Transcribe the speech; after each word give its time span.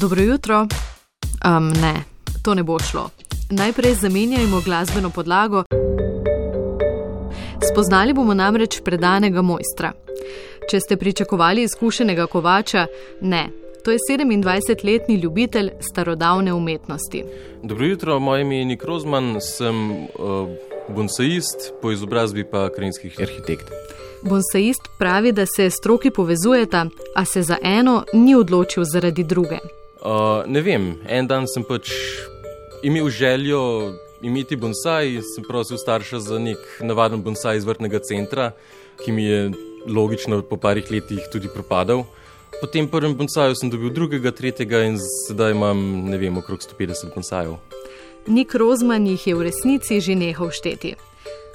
Dobro 0.00 0.22
jutro. 0.22 0.60
Um, 0.60 1.68
ne, 1.68 1.94
to 2.42 2.54
ne 2.54 2.62
bo 2.62 2.78
šlo. 2.78 3.10
Najprej 3.50 3.94
zamenjajmo 3.94 4.60
glasbeno 4.64 5.10
podlago. 5.10 5.62
Spoznali 7.72 8.12
bomo 8.12 8.34
namreč 8.34 8.80
predanega 8.84 9.42
mojstra. 9.42 9.92
Če 10.70 10.80
ste 10.80 10.96
pričakovali 10.96 11.62
izkušenega 11.62 12.26
kovača, 12.26 12.86
ne. 13.20 13.48
To 13.84 13.90
je 13.90 13.98
27-letni 14.10 15.14
ljubitelj 15.14 15.70
starodavne 15.80 16.52
umetnosti. 16.52 17.24
Dobro 17.62 17.86
jutro, 17.86 18.18
moje 18.18 18.42
ime 18.42 18.58
je 18.58 18.64
Nik 18.64 18.84
Rozman, 18.84 19.36
sem 19.40 19.90
uh, 19.90 20.08
bonsaist, 20.88 21.72
po 21.82 21.92
izobrazbi 21.92 22.44
pa 22.50 22.68
krajinski 22.76 23.10
arhitekt. 23.22 23.70
Bonsaist 24.22 24.82
pravi, 24.98 25.32
da 25.32 25.46
se 25.56 25.70
stroki 25.70 26.10
povezujeta, 26.10 26.86
a 27.14 27.24
se 27.24 27.42
za 27.42 27.56
eno 27.62 28.04
ni 28.12 28.34
odločil 28.34 28.84
zaradi 28.84 29.24
druge. 29.24 29.83
Uh, 30.04 30.42
ne 30.46 30.60
vem, 30.60 30.98
en 31.08 31.26
dan 31.26 31.46
sem 31.48 31.64
pač 31.64 31.88
imel 32.84 33.08
željo 33.08 33.60
imeti 34.20 34.56
bonsai 34.56 35.14
in 35.14 35.22
sem 35.24 35.44
prosil 35.48 35.78
starša 35.80 36.20
za 36.20 36.38
nek 36.38 36.60
navaden 36.84 37.22
bonsai 37.24 37.56
iz 37.56 37.64
vrtnega 37.64 38.02
centra, 38.04 38.50
ki 39.00 39.12
mi 39.12 39.24
je 39.24 39.38
logično 39.88 40.42
po 40.42 40.56
parih 40.60 40.90
letih 40.92 41.24
tudi 41.32 41.48
propadal. 41.48 42.04
Po 42.60 42.68
tem 42.68 42.88
prvem 42.88 43.16
bonsaju 43.16 43.56
sem 43.56 43.70
dobil 43.72 43.90
drugega, 43.96 44.30
tretjega 44.30 44.82
in 44.84 45.00
zdaj 45.00 45.56
imam, 45.56 45.80
ne 46.10 46.20
vem, 46.20 46.36
okrog 46.36 46.60
150 46.60 47.14
bonsajev. 47.14 47.56
Nik 48.28 48.54
Rozman 48.54 49.06
jih 49.06 49.26
je 49.26 49.34
v 49.34 49.48
resnici 49.48 50.00
že 50.00 50.14
nehal 50.14 50.52
šteti. 50.52 50.94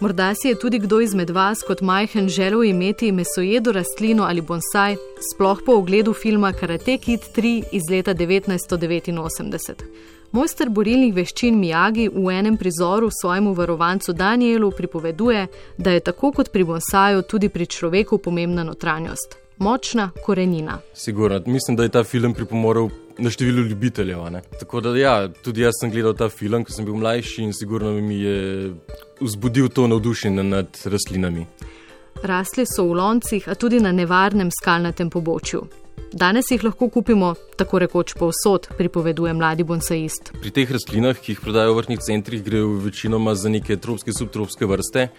Morda 0.02 0.34
si 0.35 0.48
je 0.48 0.59
tudi 0.59 0.80
kdo 0.80 1.02
izmed 1.02 1.30
vas 1.30 1.59
kot 1.67 1.81
majhen 1.81 2.30
želel 2.30 2.63
imeti 2.63 3.12
mesojedo 3.12 3.71
rastlino 3.71 4.23
ali 4.23 4.41
bonsaj, 4.41 4.95
sploh 5.34 5.59
po 5.66 5.72
ogledu 5.72 6.13
filma 6.13 6.53
Karate 6.53 6.98
Kid 6.98 7.20
3 7.35 7.63
iz 7.72 7.84
leta 7.91 8.13
1989. 8.13 9.73
Mojster 10.31 10.69
borilnih 10.69 11.14
veščin 11.14 11.59
Miyagi 11.59 12.08
v 12.16 12.31
enem 12.31 12.58
prizoru 12.58 13.09
svojemu 13.22 13.53
varovancu 13.53 14.14
Danielu 14.14 14.72
pripoveduje, 14.72 15.47
da 15.78 15.91
je 15.91 16.00
tako 16.00 16.31
kot 16.31 16.52
pri 16.52 16.63
bonsaju 16.63 17.22
tudi 17.22 17.50
pri 17.50 17.66
človeku 17.66 18.17
pomembna 18.17 18.63
notranjost. 18.63 19.36
Močna 19.58 20.11
korenina. 20.25 20.80
Sigurno, 20.94 21.41
mislim, 21.45 21.78
da 21.78 21.84
je 21.84 21.89
ta 21.89 22.03
film 22.03 22.34
pripomoril 22.34 22.89
na 23.20 23.30
število 23.30 23.67
ljubiteljev. 23.67 24.20
Tako 24.59 24.81
da, 24.81 24.95
ja, 24.98 25.28
tudi 25.44 25.62
jaz 25.62 25.78
sem 25.81 25.92
gledal 25.92 26.16
ta 26.16 26.30
film, 26.30 26.64
ko 26.64 26.73
sem 26.73 26.86
bil 26.86 26.95
mlajši 27.00 27.44
in 27.44 27.53
sigurno 27.53 27.92
mi 28.02 28.22
je 28.22 28.72
vzbudil 29.22 29.70
to 29.70 29.88
navdušenje 29.88 30.44
nad 30.44 30.81
rastlinami. 30.86 31.45
Rasli 32.23 32.66
so 32.67 32.84
v 32.90 32.97
loncih, 33.00 33.47
a 33.47 33.56
tudi 33.56 33.80
na 33.80 33.92
nevarnem 33.95 34.50
skalnatem 34.52 35.09
pobočju. 35.09 35.64
Danes 36.12 36.50
jih 36.52 36.64
lahko 36.64 36.90
kupimo 36.90 37.34
tako 37.58 37.80
rekoč 37.80 38.16
povsod, 38.17 38.67
pripoveduje 38.78 39.34
mladi 39.34 39.64
bonsaist. 39.64 40.31
Pri 40.42 40.52
teh 40.52 40.72
rastlinah, 40.72 41.20
ki 41.20 41.36
jih 41.36 41.42
prodajo 41.44 41.75
v 41.75 41.84
vrtnih 41.84 42.02
centrih, 42.02 42.42
gre 42.44 42.64
večinoma 42.86 43.36
za 43.36 43.50
neke 43.50 43.78
tropske, 43.78 44.16
subtropske 44.17 44.66
vrste, 44.66 45.09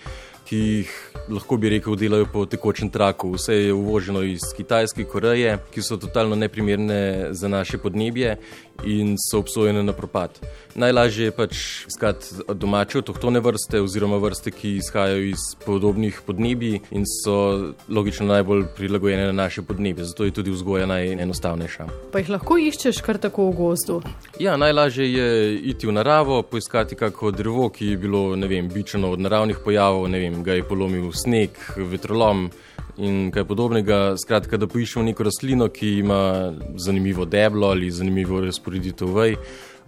ki 0.48 0.58
jih 0.58 0.96
lahko 1.30 1.56
bi 1.56 1.68
rekel 1.68 1.96
delajo 1.96 2.26
po 2.32 2.46
tekočem 2.46 2.90
traku. 2.90 3.32
Vse 3.32 3.54
je 3.54 3.72
uvoženo 3.72 4.22
iz 4.22 4.40
Kitajske, 4.56 5.04
Koreje, 5.04 5.58
ki 5.70 5.82
so 5.82 5.96
totalno 5.96 6.36
neprimerne 6.36 7.28
za 7.30 7.48
naše 7.48 7.78
podnebje 7.78 8.36
in 8.84 9.16
so 9.18 9.38
obsojene 9.38 9.82
na 9.82 9.92
propad. 9.92 10.38
Najlažje 10.74 11.24
je 11.24 11.30
pač 11.30 11.56
iskati 11.88 12.26
domače 12.54 12.98
avtohtone 12.98 13.40
vrste 13.40 13.80
oziroma 13.80 14.16
vrste, 14.16 14.50
ki 14.50 14.76
izhajajo 14.76 15.24
iz 15.24 15.42
podobnih 15.66 16.20
podnebij 16.26 16.78
in 16.90 17.04
so 17.04 17.72
logično 17.88 18.26
najbolj 18.26 18.64
prilagojene 18.76 19.26
na 19.26 19.32
naše 19.32 19.62
podnebje. 19.62 20.04
Zato 20.04 20.24
je 20.24 20.30
tudi 20.30 20.50
vzgoja 20.50 20.86
najenostavnejša. 20.86 21.86
Pa 22.12 22.22
jih 22.22 22.30
lahko 22.30 22.58
iščeš 22.58 23.02
kar 23.04 23.18
tako 23.18 23.50
v 23.50 23.56
gozdu? 23.56 24.00
Ja, 24.38 24.56
najlažje 24.56 25.12
je 25.12 25.56
iti 25.56 25.86
v 25.86 25.92
naravo, 25.92 26.42
poiskati 26.42 26.96
kako 26.96 27.30
drevo, 27.30 27.68
ki 27.68 27.92
je 27.92 27.96
bilo, 27.96 28.36
ne 28.36 28.48
vem, 28.48 28.68
bičeno 28.68 29.10
od 29.12 29.20
naravnih 29.20 29.58
pojavov, 29.64 30.08
ne 30.08 30.18
vem, 30.18 30.42
ga 30.44 30.56
je 30.56 30.64
polomil 30.64 31.12
sneg, 31.22 31.56
vetrolom 31.76 32.48
in 33.00 33.30
kaj 33.34 33.44
podobnega. 33.48 34.00
Skratka, 34.20 34.58
da 34.60 34.68
poiščemo 34.70 35.04
neko 35.10 35.26
rastlino, 35.28 35.68
ki 35.72 35.98
ima 36.00 36.20
zanimivo 36.76 37.24
deblo 37.24 37.72
ali 37.74 37.90
zanimivo 37.90 38.40
razporeditev 38.44 39.14
vej, 39.16 39.36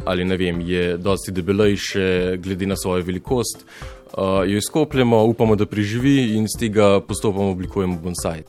ali 0.05 0.25
ne 0.25 0.37
vem, 0.37 0.61
je 0.67 0.97
dosti 0.97 1.33
debelejše 1.33 2.37
glede 2.43 2.67
na 2.67 2.77
svojo 2.77 3.05
velikost. 3.05 3.67
Uh, 4.13 4.45
jo 4.45 4.59
izkopljemo, 4.61 5.25
upamo, 5.25 5.57
da 5.57 5.67
preživi 5.67 6.35
in 6.37 6.45
z 6.49 6.59
tega 6.61 7.01
postopoma 7.01 7.51
oblikujemo 7.51 7.97
bonsai. 8.03 8.43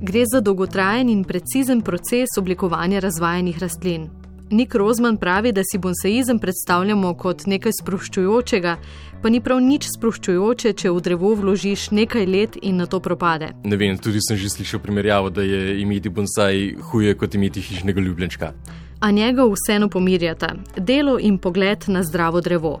Gre 0.00 0.22
za 0.32 0.40
dolgotrajen 0.40 1.08
in 1.08 1.24
precizen 1.24 1.82
proces 1.82 2.38
oblikovanja 2.38 3.00
razvajenih 3.00 3.58
rastlin. 3.60 4.08
Nik 4.50 4.74
Rozman 4.74 5.16
pravi, 5.16 5.52
da 5.52 5.60
si 5.72 5.78
bonsaizem 5.78 6.38
predstavljamo 6.38 7.14
kot 7.14 7.46
nekaj 7.50 7.72
sproščujočega, 7.80 8.76
pa 9.22 9.30
ni 9.30 9.40
prav 9.42 9.58
nič 9.58 9.88
sproščujoče, 9.90 10.70
če 10.78 10.92
v 10.94 11.00
drevo 11.02 11.32
vložiš 11.34 11.88
nekaj 11.90 12.26
let 12.30 12.58
in 12.62 12.78
na 12.78 12.86
to 12.86 13.00
propade. 13.02 13.48
Ne 13.66 13.76
vem, 13.76 13.98
tudi 13.98 14.22
sem 14.22 14.38
že 14.38 14.52
slišal 14.54 14.80
primerjavo, 14.84 15.32
da 15.34 15.42
je 15.42 15.80
imeti 15.82 16.12
bonsai 16.14 16.76
huje 16.90 17.16
kot 17.18 17.34
imeti 17.34 17.60
hišnega 17.60 18.00
ljubljenčka. 18.00 18.52
A 19.00 19.10
njega 19.10 19.48
vseeno 19.50 19.88
pomirjata 19.88 20.54
delo 20.76 21.18
in 21.18 21.38
pogled 21.38 21.88
na 21.88 22.04
zdravo 22.06 22.40
drevo. 22.40 22.78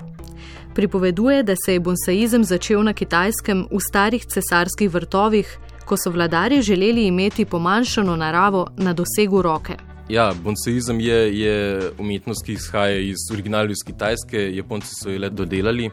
Pripoveduje, 0.74 1.42
da 1.42 1.56
se 1.64 1.72
je 1.72 1.80
bonsaizem 1.80 2.44
začel 2.44 2.86
na 2.86 2.92
kitajskem 2.92 3.66
v 3.72 3.82
starih 3.82 4.22
cesarskih 4.22 4.92
vrtovih, 4.92 5.58
ko 5.84 5.96
so 5.98 6.14
vladari 6.14 6.62
želeli 6.62 7.06
imeti 7.10 7.44
pomanjšano 7.44 8.16
naravo 8.16 8.66
na 8.76 8.92
dosegu 8.92 9.42
roke. 9.42 9.95
Ja, 10.08 10.32
bonsaizem 10.44 11.00
je, 11.00 11.38
je 11.38 11.80
umetnost, 11.98 12.44
ki 12.46 12.54
izhaja 12.54 12.98
iz 13.02 13.24
originalov 13.32 13.72
iz 13.74 13.82
Kitajske, 13.86 14.38
Japonci 14.54 14.94
so 14.94 15.10
jo 15.10 15.18
le 15.18 15.30
dodelali, 15.30 15.88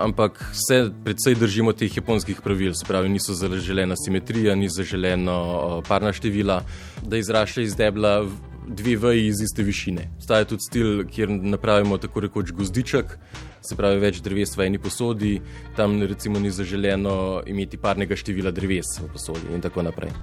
ampak 0.00 0.38
se 0.56 0.86
predvsej 1.04 1.34
držimo 1.36 1.74
teh 1.76 1.96
japonskih 1.96 2.40
pravil, 2.40 2.72
se 2.74 2.88
pravi, 2.88 3.10
niso 3.12 3.34
zaželena 3.36 3.98
simetrija, 4.00 4.54
ni 4.56 4.70
zaželeno 4.72 5.82
parna 5.88 6.12
števila, 6.12 6.62
da 7.04 7.20
izrašča 7.20 7.66
iz 7.66 7.76
debla 7.76 8.22
dve 8.68 8.96
veji 8.96 9.26
iz 9.26 9.42
iste 9.44 9.62
višine. 9.62 10.08
Staja 10.24 10.48
tudi 10.48 10.64
stil, 10.64 11.04
kjer 11.04 11.28
napravimo 11.28 11.98
tako 11.98 12.20
rekoč 12.24 12.54
gozdiček, 12.56 13.12
se 13.60 13.76
pravi 13.76 14.00
več 14.00 14.22
dreves 14.24 14.56
v 14.56 14.70
eni 14.70 14.80
posodi, 14.80 15.34
tam 15.76 16.00
recimo 16.00 16.40
ni 16.40 16.48
zaželeno 16.48 17.42
imeti 17.46 17.76
parnega 17.76 18.16
števila 18.16 18.56
dreves 18.56 18.96
v 19.02 19.12
posodi 19.12 19.52
in 19.52 19.60
tako 19.60 19.84
naprej. 19.84 20.16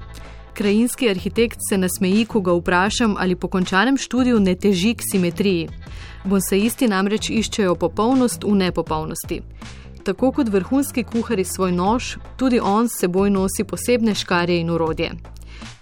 Krajinski 0.58 1.10
arhitekt 1.10 1.60
se 1.70 1.78
nasmeji, 1.78 2.26
ko 2.26 2.42
ga 2.42 2.54
vprašam, 2.54 3.16
ali 3.20 3.36
po 3.36 3.48
končanem 3.48 3.98
študiju 3.98 4.40
ne 4.40 4.56
teži 4.56 4.96
k 4.98 5.06
simetriji. 5.12 5.68
Bonsaisti 6.26 6.88
namreč 6.88 7.30
iščejo 7.30 7.76
popolnost 7.76 8.44
v 8.44 8.56
nepopolnosti. 8.64 9.42
Tako 10.04 10.32
kot 10.32 10.50
vrhunski 10.50 11.04
kuhari 11.04 11.46
svoj 11.46 11.72
nož, 11.72 12.16
tudi 12.42 12.60
on 12.60 12.90
s 12.90 13.04
seboj 13.04 13.30
nosi 13.30 13.70
posebne 13.70 14.16
škarje 14.16 14.58
in 14.60 14.74
urodje 14.74 15.12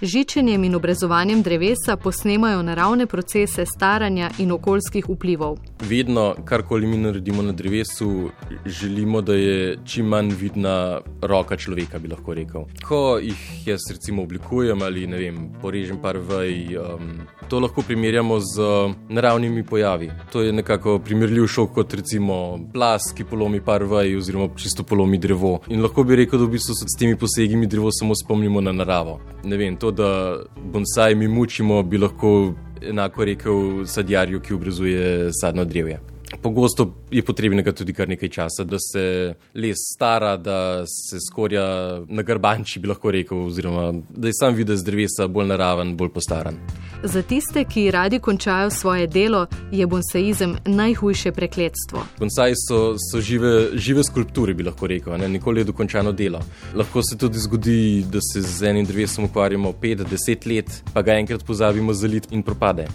žičenjem 0.02 0.63
in 0.63 0.75
obrezovanjem 0.75 1.41
drevesa 1.44 1.96
posnemajo 1.97 2.62
naravne 2.63 3.06
procese 3.08 3.66
staranja 3.66 4.30
in 4.40 4.52
okoljskih 4.52 5.06
vplivov. 5.09 5.58
Vedno, 5.90 6.36
karkoli 6.46 6.88
mi 6.88 6.97
naredimo 6.97 7.41
na 7.41 7.52
drevesu, 7.52 8.30
želimo, 8.66 9.22
da 9.22 9.34
je 9.34 9.78
čim 9.85 10.06
manj 10.06 10.34
vidna 10.40 11.00
roka 11.22 11.58
človeka, 11.58 12.00
bi 12.00 12.08
lahko 12.08 12.34
rekel. 12.34 12.66
Ko 12.88 13.18
jih 13.22 13.68
jaz 13.68 13.81
recimo 13.91 14.24
oblikujem 14.24 14.81
ali 14.81 15.08
ne 15.08 15.18
vem, 15.18 15.50
porežem 15.62 15.97
par 16.02 16.18
vaj, 16.18 16.78
um, 16.78 17.12
to 17.50 17.59
lahko 17.59 17.81
primerjamo 17.81 18.40
z 18.40 18.62
naravnimi 19.09 19.64
pojavi. 19.66 20.12
To 20.31 20.41
je 20.41 20.53
nekako 20.53 21.00
primerljiv 21.00 21.47
šok 21.47 21.74
kot 21.74 21.94
recimo 21.94 22.59
plas, 22.74 23.12
ki 23.16 23.24
polomi 23.24 23.62
par 23.62 23.84
vaj 23.84 24.16
oziroma 24.18 24.50
čisto 24.56 24.84
polomi 24.84 25.18
drevo. 25.18 25.59
In 25.68 25.81
lahko 25.81 26.03
bi 26.03 26.16
rekel, 26.16 26.40
da 26.40 26.46
v 26.46 26.56
bistvu 26.58 26.75
s 26.75 26.97
temi 27.00 27.18
posegi 27.18 27.56
mi 27.56 27.68
drevo 27.68 27.91
samo 27.91 28.16
spomnimo 28.16 28.62
na 28.62 28.72
naravo. 28.72 29.19
Ne 29.44 29.58
vem, 29.58 29.65
to, 29.80 29.92
da 29.92 30.38
bonsai 30.73 31.16
mi 31.16 31.28
mučimo, 31.28 31.84
bi 31.84 31.97
lahko 31.97 32.53
enako 32.82 33.26
rekel 33.26 33.85
sadjarju, 33.85 34.41
ki 34.41 34.53
obrezuje 34.53 35.29
sadno 35.34 35.66
drevje. 35.66 36.00
Pogosto 36.41 36.93
je 37.11 37.23
potrebnega 37.23 37.72
tudi 37.72 37.93
kar 37.93 38.09
nekaj 38.09 38.29
časa, 38.29 38.64
da 38.64 38.78
se 38.79 39.34
les 39.53 39.78
stara, 39.93 40.37
da 40.37 40.84
se 40.87 41.20
skorja 41.20 41.66
na 42.08 42.22
grbanči, 42.22 42.79
bi 42.79 42.87
lahko 42.87 43.11
rekel, 43.11 43.46
oziroma 43.47 43.91
da 44.09 44.28
je 44.28 44.34
sam 44.40 44.55
videz 44.55 44.84
drevesa 44.84 45.28
bolj 45.28 45.47
naraven, 45.47 45.96
bolj 45.97 46.09
postaran. 46.09 46.59
Za 47.03 47.22
tiste, 47.22 47.64
ki 47.64 47.91
radi 47.91 48.20
končajo 48.20 48.70
svoje 48.70 49.08
delo, 49.08 49.46
je 49.72 49.87
bonsaizem 49.87 50.55
najhujše 50.66 51.32
prekletstvo. 51.32 52.05
Bonsaji 52.20 52.55
so, 52.67 52.96
so 53.11 53.22
žive, 53.22 53.78
žive 53.78 54.03
skulpture, 54.03 54.53
bi 54.53 54.64
lahko 54.64 54.88
rekel, 54.88 55.17
ne? 55.17 55.29
nikoli 55.29 55.61
je 55.61 55.72
dokončano 55.72 56.11
delo. 56.11 56.41
Lahko 56.73 57.03
se 57.03 57.17
tudi 57.17 57.40
zgodi, 57.40 58.05
da 58.11 58.22
se 58.22 58.41
z 58.41 58.70
enim 58.70 58.85
drevesom 58.85 59.26
ukvarjamo 59.26 59.73
5-10 59.81 60.47
let, 60.55 60.81
pa 60.93 61.02
ga 61.02 61.20
enkrat 61.20 61.46
pozabimo 61.46 61.93
zaliti 61.93 62.34
in 62.35 62.43
propade. 62.43 62.88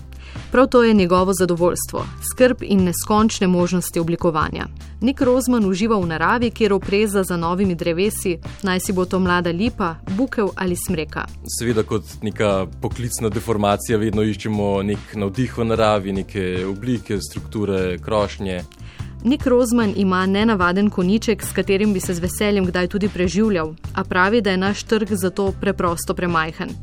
Prav 0.52 0.66
to 0.66 0.82
je 0.82 0.94
njegovo 0.94 1.32
zadovoljstvo, 1.32 2.04
skrb 2.30 2.56
in 2.62 2.84
neskončne 3.30 3.46
možnosti 3.46 4.00
oblikovanja. 4.00 4.66
Nik 5.00 5.20
Rozman 5.20 5.64
uživa 5.64 5.98
v 5.98 6.06
naravi, 6.06 6.50
kjer 6.50 6.72
opreza 6.72 7.22
za 7.22 7.36
novimi 7.36 7.74
drevesi, 7.74 8.38
naj 8.62 8.80
si 8.80 8.92
bo 8.92 9.04
to 9.04 9.18
mlada 9.18 9.50
lipa, 9.50 9.96
bukev 10.16 10.50
ali 10.56 10.76
smreka. 10.76 11.26
Seveda, 11.58 11.82
kot 11.82 12.04
neka 12.22 12.66
poklicna 12.82 13.28
deformacija, 13.28 13.98
vedno 13.98 14.22
iščemo 14.22 14.82
nek 14.82 15.14
navdih 15.14 15.58
v 15.58 15.64
naravi, 15.64 16.12
neke 16.12 16.66
oblike, 16.66 17.20
strukture, 17.20 17.98
krošnje. 17.98 18.62
Nik 19.24 19.46
Rozman 19.46 19.92
ima 19.96 20.26
nenavaden 20.26 20.90
koniček, 20.90 21.42
s 21.42 21.52
katerim 21.52 21.92
bi 21.92 22.00
se 22.00 22.14
z 22.14 22.20
veseljem 22.20 22.66
kdaj 22.66 22.88
tudi 22.88 23.08
preživljal, 23.08 23.74
a 23.94 24.04
pravi, 24.04 24.40
da 24.40 24.50
je 24.50 24.56
naš 24.56 24.82
trg 24.82 25.08
zato 25.12 25.52
preprosto 25.60 26.14
premajhen 26.14 26.74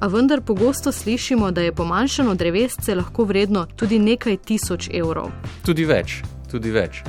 a 0.00 0.06
vendar 0.06 0.40
pogosto 0.40 0.92
slišimo, 0.92 1.50
da 1.50 1.60
je 1.60 1.72
pomanjšano 1.72 2.34
drevesce 2.34 2.94
lahko 2.94 3.24
vredno 3.24 3.66
tudi 3.76 3.98
nekaj 3.98 4.36
tisoč 4.36 4.88
evrov. 4.92 5.30
Tudi 5.64 5.84
več, 5.84 6.20
tudi 6.50 6.70
več. 6.70 7.02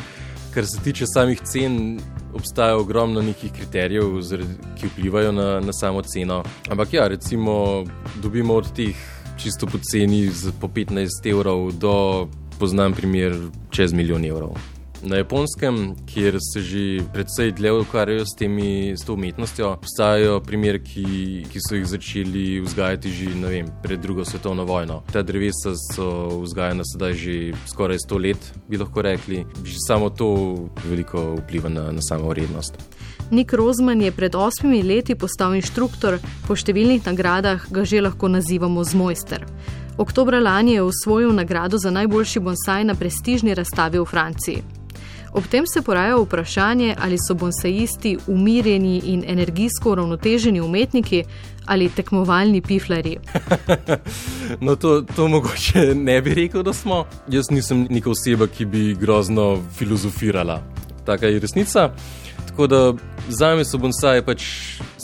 Kar 0.54 0.66
se 0.66 0.82
tiče 0.84 1.06
samih 1.06 1.42
cen, 1.44 2.00
obstaja 2.34 2.78
ogromno 2.78 3.22
nekih 3.22 3.52
kriterijev, 3.52 4.22
ki 4.80 4.88
vplivajo 4.88 5.32
na, 5.32 5.60
na 5.60 5.74
samo 5.74 6.02
ceno. 6.02 6.44
Ampak 6.70 6.94
ja, 6.94 7.08
recimo, 7.08 7.84
dobimo 8.22 8.56
od 8.56 8.72
teh 8.76 8.96
čisto 9.38 9.68
poceni 9.68 10.30
po 10.62 10.68
15 10.68 11.30
evrov 11.30 11.72
do 11.72 12.28
poznam 12.60 12.94
primer 12.94 13.36
čez 13.70 13.94
milijon 13.94 14.26
evrov. 14.26 14.77
Na 15.04 15.16
japonskem, 15.16 15.96
kjer 16.06 16.38
se 16.42 16.62
že 16.62 17.04
predvsej 17.14 17.52
dlje 17.52 17.72
ukvarjajo 17.72 18.26
s, 18.26 18.34
temi, 18.38 18.94
s 18.98 19.06
to 19.06 19.14
umetnostjo, 19.14 19.70
obstajajo 19.78 20.40
primeri, 20.42 20.82
ki, 20.84 21.46
ki 21.52 21.60
so 21.62 21.76
jih 21.76 21.86
začeli 21.86 22.46
vzgajati 22.66 23.12
že 23.12 23.30
vem, 23.46 23.70
pred 23.84 24.02
drugo 24.02 24.26
svetovno 24.26 24.66
vojno. 24.66 25.04
Ta 25.14 25.22
drevesa 25.22 25.76
so 25.94 26.42
vzgajana 26.42 26.84
sedaj 26.84 27.14
že 27.14 27.54
skoraj 27.70 28.00
sto 28.00 28.18
let, 28.18 28.42
bi 28.68 28.78
lahko 28.78 29.02
rekli. 29.02 29.46
Že 29.64 29.78
samo 29.88 30.10
to 30.10 30.68
veliko 30.90 31.38
vpliva 31.44 31.70
na, 31.70 31.92
na 31.92 32.02
samo 32.02 32.30
vrednost. 32.30 32.74
Nik 33.32 33.54
Rozman 33.54 34.02
je 34.02 34.12
pred 34.12 34.36
osmimi 34.36 34.84
leti 34.84 35.16
postal 35.16 35.54
inštruktor, 35.60 36.18
po 36.48 36.56
številnih 36.56 37.06
nagradah 37.06 37.70
ga 37.70 37.84
že 37.86 38.02
lahko 38.02 38.32
nazivamo 38.32 38.82
z 38.84 38.98
mojster. 38.98 39.46
Oktober 39.98 40.42
lani 40.42 40.78
je 40.78 40.82
osvojil 40.82 41.34
nagrado 41.34 41.78
za 41.78 41.92
najboljši 41.92 42.40
bonsaj 42.40 42.84
na 42.86 42.96
prestižni 42.96 43.54
razstavi 43.54 44.00
v 44.00 44.06
Franciji. 44.06 44.77
Ob 45.34 45.48
tem 45.48 45.68
se 45.68 45.82
poraja 45.82 46.18
vprašanje, 46.18 46.96
ali 47.00 47.18
so 47.28 47.36
bonsajisti 47.36 48.18
umirjeni 48.28 49.02
in 49.06 49.24
energijsko 49.28 49.92
uravnoteženi 49.92 50.62
umetniki 50.62 51.24
ali 51.66 51.90
tekmovalni 51.90 52.62
piflari. 52.62 53.18
no, 54.66 54.76
to, 54.76 55.02
to 55.16 55.28
mogoče 55.28 55.96
ne 55.96 56.22
bi 56.22 56.34
rekel, 56.34 56.64
da 56.64 56.74
smo. 56.74 57.06
Jaz 57.28 57.52
nisem 57.52 57.88
neka 57.90 58.10
oseba, 58.10 58.48
ki 58.48 58.66
bi 58.66 58.94
grozno 58.96 59.58
filozofirala. 59.78 60.62
Taka 61.06 61.28
je 61.28 61.40
resnica. 61.40 61.90
Tako 62.48 62.68
da 62.68 62.94
za 63.30 63.56
me 63.56 63.66
so 63.66 63.78
bonsaji 63.78 64.24
pač 64.26 64.44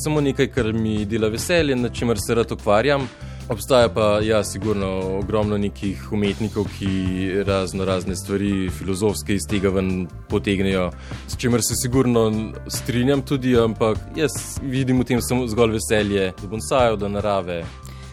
samo 0.04 0.22
nekaj, 0.22 0.48
kar 0.48 0.74
mi 0.74 1.06
dela 1.06 1.28
veselje, 1.28 1.76
na 1.76 1.90
čemer 1.90 2.18
se 2.28 2.36
rad 2.36 2.52
ukvarjam. 2.52 3.08
Obstaja 3.50 3.90
pa, 3.90 4.20
ja, 4.24 4.44
sigurno 4.44 5.18
ogromno 5.20 5.58
nekih 5.58 6.12
umetnikov, 6.12 6.66
ki 6.80 7.44
razno 7.46 7.86
razne 7.86 8.16
stvari 8.16 8.70
filozofske 8.70 9.36
iz 9.36 9.42
tega 9.50 9.70
ven 9.70 10.08
potegnejo, 10.30 10.92
s 11.28 11.38
čimer 11.38 11.62
se 11.62 11.76
sigurno 11.82 12.52
strinjam 12.68 13.22
tudi, 13.22 13.58
ampak 13.60 13.98
jaz 14.16 14.32
vidim 14.62 15.00
v 15.00 15.04
tem 15.04 15.22
samo 15.22 15.48
zgolj 15.48 15.76
veselje 15.76 16.32
do 16.42 16.48
bonsajev, 16.48 16.98
do 16.98 17.10
narave. 17.10 17.64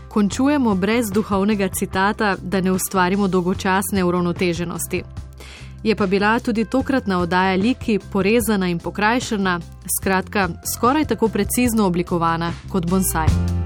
Končujemo 0.09 0.75
brez 0.75 1.13
duhovnega 1.15 1.69
citata, 1.69 2.37
da 2.43 2.61
ne 2.61 2.73
ustvarimo 2.73 3.29
dolgočasne 3.29 4.05
uravnoteženosti. 4.05 5.03
Je 5.83 5.97
pa 5.97 6.07
bila 6.07 6.39
tudi 6.41 6.65
tokratna 6.65 7.21
oddaja 7.21 7.57
Liki 7.57 7.99
porezana 8.13 8.69
in 8.69 8.79
pokrajšana, 8.79 9.61
skratka, 10.01 10.49
skoraj 10.75 11.05
tako 11.05 11.29
precizno 11.29 11.87
oblikovana 11.87 12.53
kot 12.73 12.87
bonsaj. 12.87 13.60